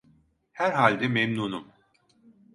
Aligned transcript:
Herhalde 0.51 1.07
memnunum… 1.09 1.73